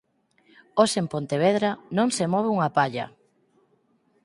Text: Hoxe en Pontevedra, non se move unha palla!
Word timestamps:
Hoxe 0.79 0.97
en 1.03 1.07
Pontevedra, 1.13 1.69
non 1.97 2.09
se 2.17 2.25
move 2.33 2.49
unha 2.55 2.69
palla! 2.77 3.05